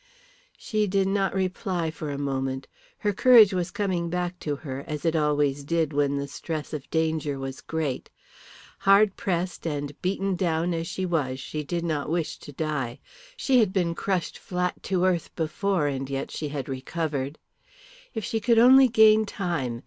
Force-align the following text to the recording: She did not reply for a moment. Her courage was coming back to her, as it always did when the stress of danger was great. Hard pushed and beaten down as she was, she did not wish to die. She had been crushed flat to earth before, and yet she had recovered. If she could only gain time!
She 0.57 0.87
did 0.87 1.07
not 1.07 1.31
reply 1.35 1.91
for 1.91 2.09
a 2.09 2.17
moment. 2.17 2.67
Her 2.97 3.13
courage 3.13 3.53
was 3.53 3.69
coming 3.69 4.09
back 4.09 4.39
to 4.39 4.55
her, 4.55 4.83
as 4.87 5.05
it 5.05 5.15
always 5.15 5.63
did 5.63 5.93
when 5.93 6.17
the 6.17 6.27
stress 6.27 6.73
of 6.73 6.89
danger 6.89 7.37
was 7.37 7.61
great. 7.61 8.09
Hard 8.79 9.15
pushed 9.15 9.67
and 9.67 9.93
beaten 10.01 10.35
down 10.35 10.73
as 10.73 10.87
she 10.87 11.05
was, 11.05 11.39
she 11.39 11.63
did 11.63 11.85
not 11.85 12.09
wish 12.09 12.39
to 12.39 12.51
die. 12.51 12.99
She 13.37 13.59
had 13.59 13.71
been 13.71 13.93
crushed 13.93 14.39
flat 14.39 14.81
to 14.89 15.05
earth 15.05 15.29
before, 15.35 15.85
and 15.85 16.09
yet 16.09 16.31
she 16.31 16.47
had 16.49 16.67
recovered. 16.67 17.37
If 18.15 18.25
she 18.25 18.39
could 18.39 18.57
only 18.57 18.87
gain 18.87 19.27
time! 19.27 19.79